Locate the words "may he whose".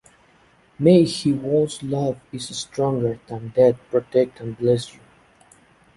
0.79-1.83